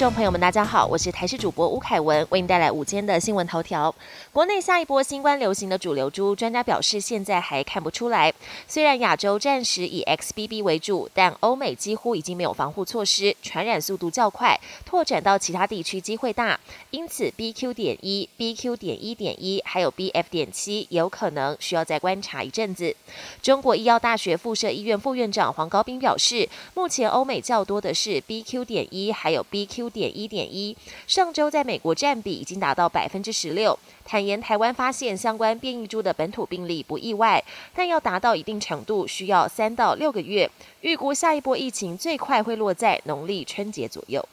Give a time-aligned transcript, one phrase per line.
[0.00, 3.94] 众朋友们，大家好，我是台视主播吴凯文，为您带来午间的新闻头条。
[4.32, 8.32] 国内下一波新冠流行的主流株，专家表示现在还看不出来。
[8.66, 16.58] 虽然亚洲暂时以 XBB 为主，但欧美几乎已经没有防护措施，传染速度较快，拓展到其他地区机会大。
[16.90, 17.74] 因此，BQ.
[17.74, 18.76] 点一、BQ.
[18.78, 20.24] 点一点一，还有 BF.
[20.30, 22.96] 点七，有可能需要再观察一阵子。
[23.42, 28.64] 中国医药大学附设医院副院长黄高斌表示，目前欧美较多的是 BQ.
[28.64, 29.89] 点一，还有 BQ.
[29.90, 30.76] 点一点一，
[31.06, 33.78] 上周在美国占比已经达到百分之十六。
[34.04, 37.42] 坦言台湾发现相关变异株的本土病例不意外，
[37.74, 40.50] 但要达到一定程度需要三到六个月。
[40.80, 44.26] 预估下一波疫情最快会落在农历春节左右。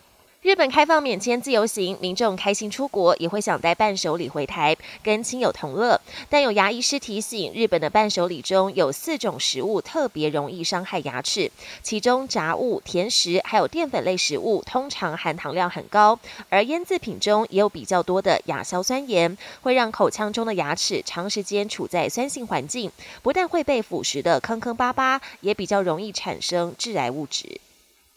[0.44, 6.00] 日本开放免签自由行，民众开心出国，也会想带伴手礼回台，跟亲友同乐。
[6.30, 16.18] 但有牙医师提醒，日本的伴手礼中有四种食物特别容易伤害牙齿，其中炸物、甜食还有淀粉类食物通常含糖量很高，
[16.50, 22.90] 而腌制品中也有比较多的亚硝酸盐，会让口腔中的牙齿长时间处在酸性环境，
[23.22, 27.60] 不但会被腐蚀的坑坑巴巴，也比较容易产生致癌物质。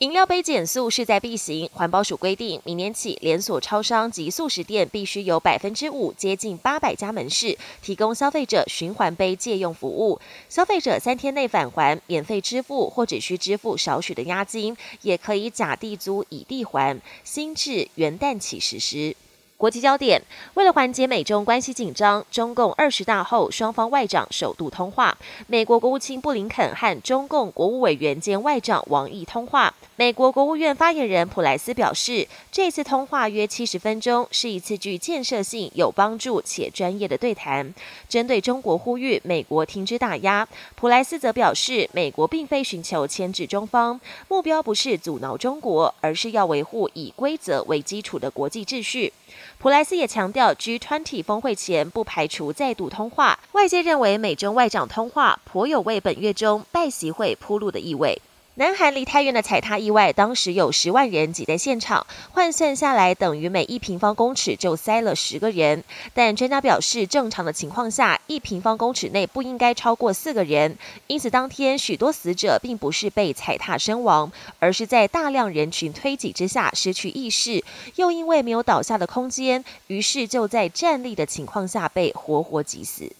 [0.00, 10.18] 饮料杯减速势在必行，环保署规定，明年起连锁超商及素食店必须有百分之五，接近八百家门市提供消费者循环杯借用服务。
[10.48, 16.98] 消费者三天内返还，免费支付或只需支付少许的押金，也可以假地租以地还。
[17.22, 19.14] 新制元旦起实施。
[19.60, 20.22] 国际焦点：
[20.54, 25.18] 为了缓解美中关系紧张，中共二十大后双方外长首度通话。
[25.48, 29.74] 美国国务卿布林肯和中共国务委员兼外长王毅通话。
[29.96, 37.74] 美国国务院发言人普莱斯表示，这次通话约七十分钟，是一次具建设性、有帮助且专业的对谈。
[38.08, 49.12] 针对中国呼吁美国停止打压，普莱斯则表示，美国并非寻求牵制中方，目标不是阻挠中国，而是要维护以规则为基础的国际秩序。
[49.58, 53.38] 普莱斯也强调，G20 峰会前不排除再度通话。
[53.52, 58.20] 外界认为，美中外长通话颇有为本月中拜习会铺路的意味。
[58.56, 65.84] 南韩梨泰院的踩踏意外，当时有十万人挤在现场，换算下来等于每一平方公尺就塞了十个人。
[66.12, 70.76] 但专家表示，正常的情况下，一平方公尺内不应该超过四个人。
[71.06, 83.10] 因此，当天许多死者并不是被踩踏身亡，而是在大量人群推挤之下失去意识，又因为没有倒下的空间，于是就在站立的情况下被活活挤死。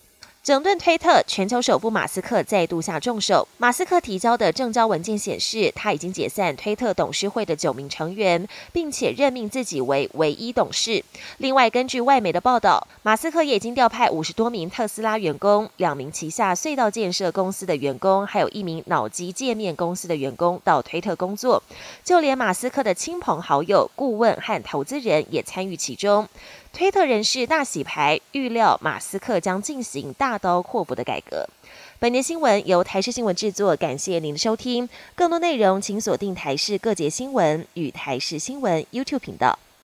[0.42, 3.46] 整顿推特，全球首富马斯克再度下重手。
[3.58, 11.04] 马斯克提交的证交文件显示，他已经解散推特董事会的九名成员，并且任命自己为唯一董事。
[11.36, 21.62] 另外，根据外媒的报道，马斯克也已经调派五十多名特斯拉员工、两名旗下隧道建设公司的员工，还有一名脑机界面公司的员工到推特工作。
[22.02, 26.26] 就连马斯克的亲朋好友、顾问和投资人也参与其中。
[26.72, 31.46] 推特人士大洗牌，预料马斯克将进行大刀阔斧的改革。
[31.98, 34.88] 本节新闻由台视新闻制作，感谢您的收听。
[35.14, 39.58] 更多内容请锁定台视各节新闻与台视新闻 YouTube 频道。